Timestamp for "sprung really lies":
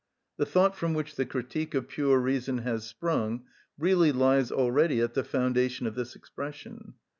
2.87-4.51